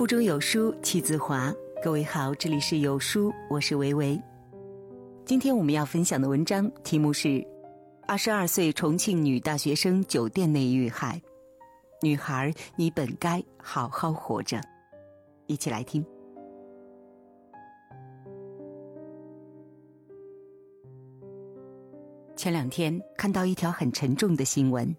[0.00, 1.54] 腹中有书气自华。
[1.84, 4.18] 各位好，这里是有书，我是维维。
[5.26, 7.46] 今天我们要分享的文章题目是：
[8.08, 11.20] 二十二岁重庆女大学生酒店内遇害，
[12.00, 14.58] 女孩你本该好好活着。
[15.48, 16.02] 一起来听。
[22.36, 24.96] 前两天看到一条很沉重的新闻。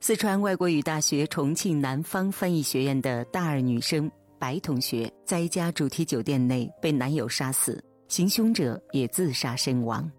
[0.00, 10.10] 四川外国语大学重庆南方翻译学院的大二女生白同学，在一家主题酒店内被男友杀死，行凶者也自杀身亡。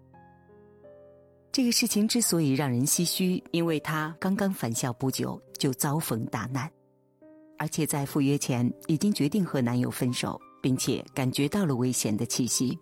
[1.52, 6.70] 这个事情之所以让人唏嘘，因为她刚刚返校不久就遭逢大难，
[7.58, 12.78] 而且在赴约前已经决定和男友分手，并且感觉到了危险的气息。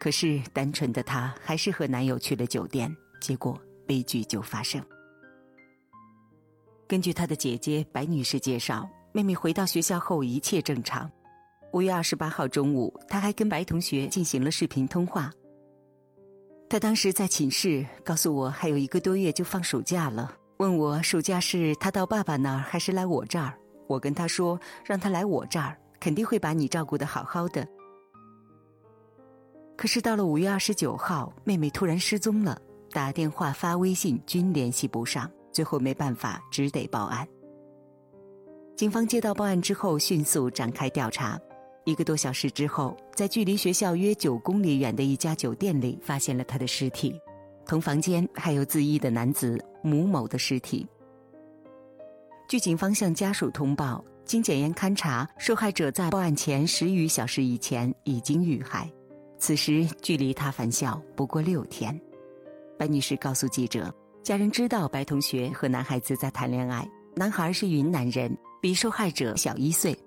[0.00, 4.84] 可是单纯的她还是和男友去了酒店，结果悲剧就发生。
[6.88, 8.88] 根据她的姐姐白女士介绍，
[9.18, 11.10] 妹妹回到学校后一切正常。
[11.72, 15.28] 五月二十八号中午，她还跟白同学进行了视频通话。
[16.68, 23.58] 她当时在寝室告诉我，还有一个多月就放暑假了，问我暑假是她到爸爸那儿还是来我这儿。
[23.88, 27.66] 我跟她说，让她来我这儿，肯定会把你照顾的好好的。
[29.76, 32.56] 可是到了五月二十九号，妹妹突然失踪了，
[32.92, 35.28] 打电话、发微信均联系不上。
[35.52, 37.26] 最后没办法，只得报案。
[38.78, 41.36] 警方接到报案之后，迅速展开调查。
[41.84, 47.12] 一个多小时之后，在距离学校约九公里远的一家酒店里，发现了他的尸体，
[47.66, 50.86] 同房间还有自缢的男子母某的尸体。
[52.48, 58.88] 据警方向家属通报，经检验勘查，受害者在报案前十余小时以前已经遇害，
[59.38, 62.00] 此时距离他返校不过六天。
[62.78, 63.92] 白女士告诉记者。
[64.22, 68.36] 家人知道白同学和男孩子在谈恋爱，男孩是云南人，
[68.68, 69.98] 比受害者小一岁。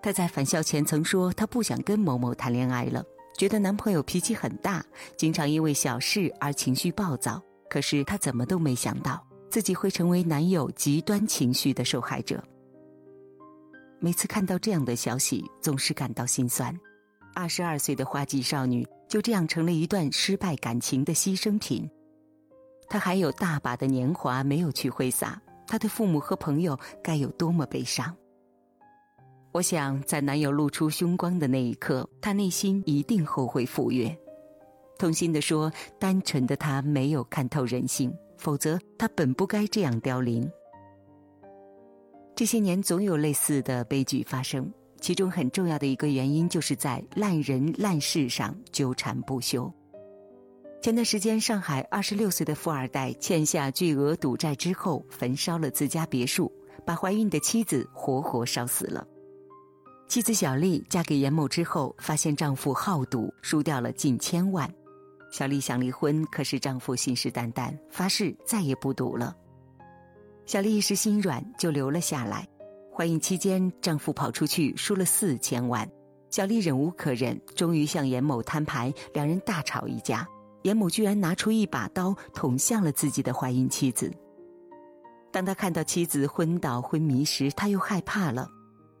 [0.00, 3.04] 她在返校前曾说，她不想跟某某谈恋爱了，
[3.36, 4.80] 觉得男朋友脾气很大，
[5.16, 7.42] 经常因为小事而情绪暴躁。
[7.68, 9.20] 可是她怎么都没想到，
[9.50, 12.40] 自己会成为男友极端情绪的受害者。
[13.98, 16.72] 每次看到这样的消息，总是感到心酸。
[17.34, 21.90] 二十二岁的花季少女就这样成了一段失败感情的牺牲品。
[22.88, 28.14] 她还有大把的年华没有去挥洒，她的父母和朋友该有多么悲伤！
[29.52, 34.14] 我想，在男友露出凶光的那一刻，她内心一定后悔赴约。
[34.98, 40.50] 痛心的说，单纯的她没有看透人性，否则她本不该这样凋零。
[42.34, 49.72] 这些年总有类似的悲剧发生，其中很重要的一个原因，就是在烂人烂事上纠缠不休。
[50.82, 56.52] 前段时间，上海二十六岁的富二代欠下巨额赌债之后，焚烧了自家别墅，
[56.84, 59.04] 把怀孕的妻子活活烧死了。
[60.06, 64.72] 妻子小丽嫁给严某之后，发现丈夫好赌，输掉了近千万。
[65.32, 69.36] 小丽想离婚，可是丈夫信誓旦旦，发誓再也不赌了。
[70.44, 72.46] 小丽一时心软，就留了下来。
[72.94, 75.90] 怀孕期间，丈夫跑出去输了四千万，
[76.30, 80.26] 小丽忍无可忍，终于向严某摊牌，两人大吵一架。
[80.66, 84.12] 严某居然拿出一把刀捅向了自己的怀孕妻子。
[85.30, 88.50] 当他看到妻子昏倒昏迷时，他又害怕了。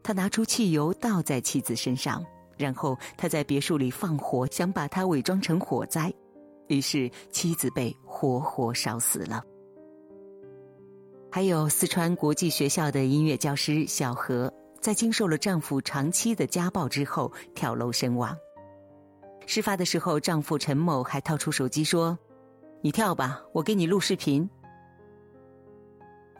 [0.00, 2.24] 他拿出汽油倒在妻子身上，
[2.56, 6.12] 然后他在别墅里放火，想把她伪装成火灾。
[6.68, 9.42] 于是妻子被活活烧死了。
[11.32, 18.36] 还有四川国际学校的音乐教师小何，在经受了丈夫长期的家暴之后，跳楼身亡。
[19.46, 22.18] 事发的时候，丈夫陈某还掏出手机说
[22.82, 24.48] ：“你跳吧，我给你录视频。”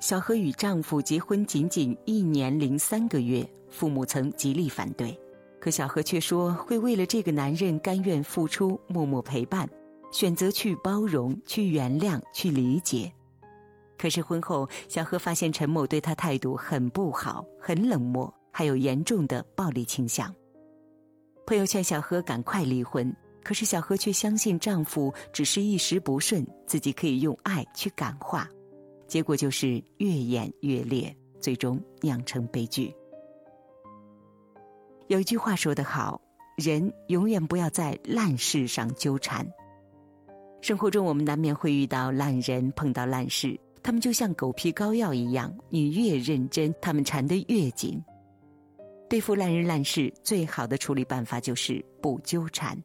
[0.00, 5.18] 小何与丈夫结婚仅仅一年零三个月，父母曾极力反对，
[5.58, 9.66] 可小何却说会为了这个男人甘愿付出，默默陪伴，
[10.12, 13.10] 选择去包容、去原谅、去理解。
[13.96, 20.34] 可是婚后，小何发现陈某对她态度很不好，很冷漠，还有严重的暴力倾向。
[21.46, 23.14] 朋友劝小何赶快离婚，
[23.44, 28.48] 可是小何却相信丈夫只是一时不顺，自己可以用爱去感化，
[29.06, 32.92] 结果就是越演越烈，最终酿成悲剧。
[35.06, 36.20] 有一句话说得好，
[36.56, 39.46] 人永远不要在烂事上纠缠。
[40.60, 48.02] 生活中我们难免会遇到烂人，碰到烂事，他们就像狗皮膏药一样，你越认真，他们缠得越紧。
[49.08, 52.76] 对付烂人烂事，最好的处理办法就是不纠缠，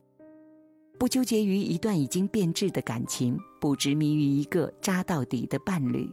[1.00, 6.08] 不纠结于一段已经变质的感情，不执迷于一个渣到底的伴侣，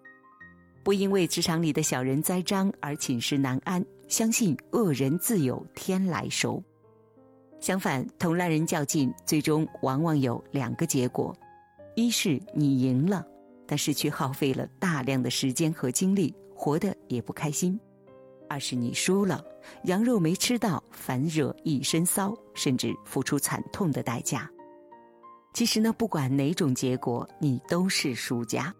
[0.83, 6.63] 不因为职场里的小人栽赃而寝食难安，相信恶人自有天来收。
[7.61, 11.37] 相反，同烂人较劲，最终往往有两个结果：
[11.97, 13.27] 一是你赢了，
[13.67, 17.79] 但是却耗费了大量的时间和精力，活得也不开心；
[18.49, 19.45] 二是你输了，
[19.85, 24.51] 羊肉没吃到，反惹一身骚，甚至付出惨痛的代价。
[25.53, 28.75] 其实呢，不管哪种结果，你都是输家。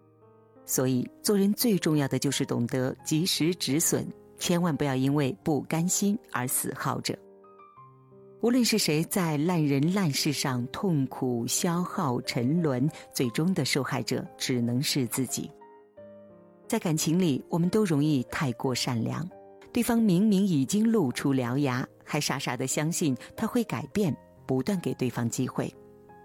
[0.65, 4.07] 所以，做人最重要的就是懂得及时止损，
[4.37, 7.17] 千万不要因为不甘心而死耗着。
[8.41, 15.51] 无论是谁在烂人烂事上痛苦、消耗、沉沦，最终的受害者只能是自己。
[16.67, 19.27] 在感情里，我们都容易太过善良，
[19.71, 25.73] 对方明明已经露出獠牙，还傻傻的相信他会改变，不断给对方机会，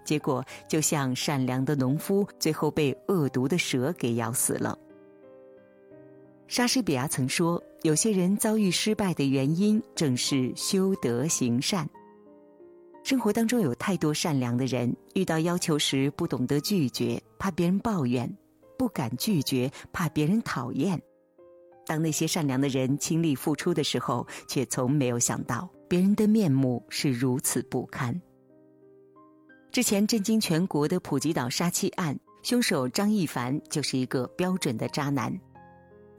[0.03, 4.77] 结果就像善良的农夫，最后被恶毒的蛇给咬死了。
[6.47, 11.89] 莎士比亚曾说：“有些人遭遇失败的原因，正是修德行善。”
[13.03, 18.27] 生活当中有太多善良的人，遇到要求时不懂得拒绝，怕别人抱怨；
[18.77, 20.99] 不敢拒绝，怕别人讨厌。
[21.85, 28.19] 当那些善良的人倾力付出的时候，却从没有想到别人的面目是如此不堪。
[29.71, 35.37] 之前震惊全国的普吉岛杀妻案，凶手张一凡就是一个标准的渣男。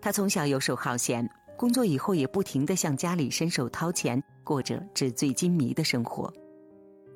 [0.01, 6.33] 他从小游手好闲，工作以后也不停的向家里伸手掏钱，过着纸醉金迷的生活。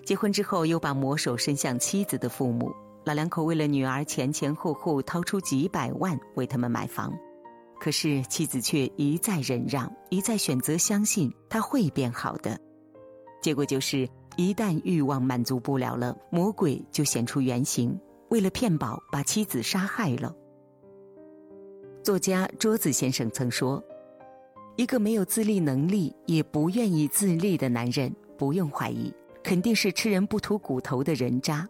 [0.05, 2.73] 结婚之后，又把魔手伸向妻子的父母。
[3.05, 7.12] 老两口为了女儿，前前后后掏出几百万为他们买房。
[7.81, 12.61] 可是妻子却一再忍让，一再选择相信他会变好的。
[13.41, 14.06] 结果就是，
[14.37, 17.99] 一旦欲望满足不了了，魔鬼就显出原形，
[18.29, 20.32] 为了骗保，把妻子杀害了。
[22.03, 23.83] 作家桌子先生曾说
[24.76, 29.12] ：“一个没有自立能力，也不愿意自立的男人，不用怀疑。”
[29.43, 31.67] 肯定是吃人不吐骨头的人渣，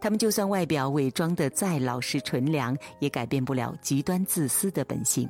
[0.00, 5.28] 他们就算外表伪装的再老实纯良，也改变不了极端自私的本性。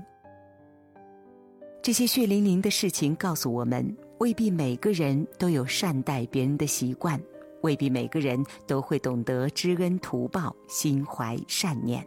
[1.81, 7.19] 这些血淋淋的事情告诉我们，未必每个人都有善待别人的习惯，
[7.63, 12.07] 未必每个人都会懂得知恩图报、心怀善念。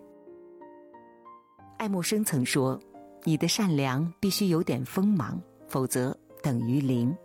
[1.77, 2.79] 爱默生曾说
[3.23, 7.15] ：“你的善良必须有点锋芒，否则等于零。”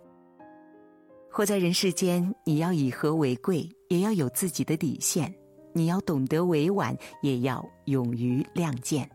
[1.36, 5.30] 活在人世间，你要以和为贵，也要有自己的底线；
[5.74, 9.06] 你要懂得委婉，也要勇于亮剑。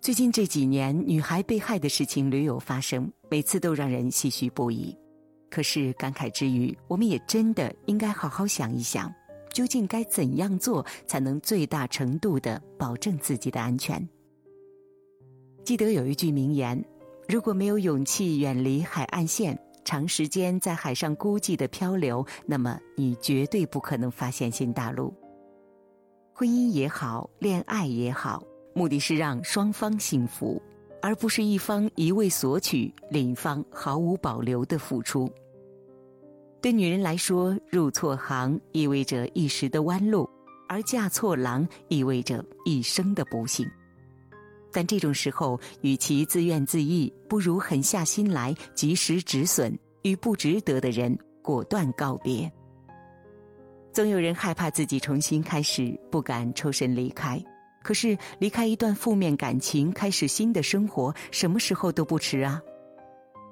[0.00, 4.96] 最近这几年，女孩被害的事情屡有发生，每次都让人唏嘘不已。
[5.50, 9.12] 可是感慨之余，我们也真的应该好好想一想，
[9.52, 14.08] 究竟该怎样做才能最大程度的保证自己的安全？
[15.66, 16.82] 记得有一句名言：
[17.28, 19.54] 如果没有勇气远离海岸线。
[19.92, 25.12] 长时间在海上孤寂的漂流，那么你绝对不可能发现新大陆。
[26.32, 28.42] 婚姻也好，恋爱也好，
[28.74, 30.58] 目的是让双方幸福，
[31.02, 35.30] 而不是一方一味索取，另一方毫无保留的付出。
[36.62, 40.26] 对女人来说，入错行意味着一时的弯路，
[40.70, 43.68] 而嫁错郎意味着一生的不幸。
[44.72, 52.50] 但这种时候，与其自怨自艾，不如狠下心来，及时止损，与不值得的人果断告别。
[53.92, 57.42] 总有人害怕自己重新开始，不敢抽身离开。
[57.82, 62.62] 可是，离开一段负面感情，开始新的生活，什么时候都不迟啊！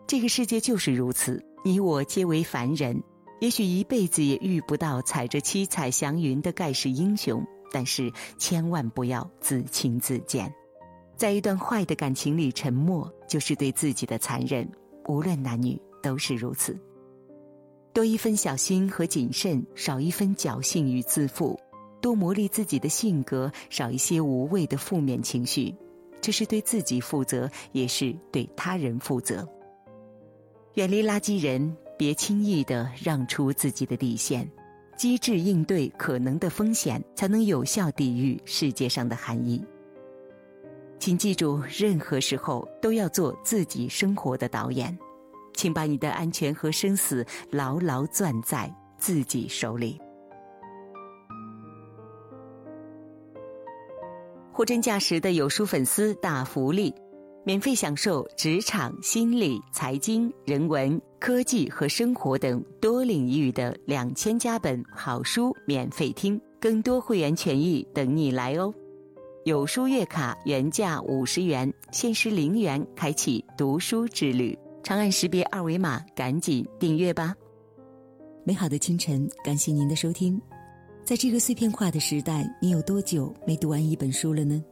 [0.06, 3.02] 这个世界就是如此，你我皆为凡人，
[3.40, 10.54] 也许一辈子也遇不到踩着七彩祥云的盖世英雄，但是千万不要自轻自贱。
[11.20, 14.66] 在一段坏的感情里，沉默就是对自己的残忍。
[15.06, 16.74] 无论男女都是如此。
[17.92, 21.54] 多一分小心和谨慎，少一分侥幸与自负；
[22.00, 25.74] 多磨砺自己的性格，少一些无谓的负面情绪。
[26.22, 29.46] 这是对自己负责，也是对他人负责。
[30.76, 34.50] 远离垃圾人，别轻易的让出自己的底线，
[34.96, 39.62] 机智应对可能的风险，才能有效抵御世界上的寒意。
[41.00, 44.96] 请记住，任何时候都要做自己生活的导演。
[45.54, 49.98] 请把你的安全和生死牢牢攥在自己手里。
[54.52, 56.94] 货真价实的有书粉丝大福利，
[57.44, 68.72] 免费享受职场、心理、财经、人文、科技和生活等多领域的两千加本好书免费听，更多会员权益等你来哦。
[69.44, 74.56] 有书月卡原价五十元，限时零元，开启读书之旅。
[74.82, 77.34] 长按识别二维码，赶紧订阅吧。
[78.44, 80.38] 美好的清晨，感谢您的收听。
[81.02, 84.62] 在这个碎片化的时代，你有多久没读完一本书了呢？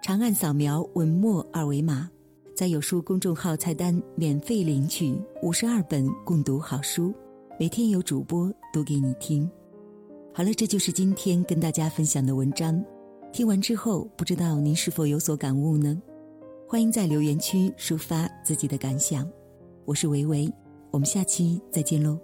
[0.00, 2.08] 长按扫描文末二维码，
[2.54, 7.12] 在有书公众号菜单免费领取五十二本共读好书，
[7.58, 9.50] 每天有主播读给你听。
[10.32, 12.80] 好了，这就是今天跟大家分享的文章。
[13.38, 15.96] 听完之后，不知道您是否有所感悟呢？
[16.66, 19.30] 欢迎在留言区抒发自己的感想。
[19.84, 20.52] 我是维维，
[20.90, 22.18] 我们下期再见喽。